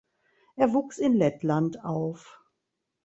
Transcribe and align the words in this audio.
Er 0.55 0.73
wuchs 0.73 0.97
in 0.97 1.13
Lettland 1.13 1.85
auf. 1.85 2.41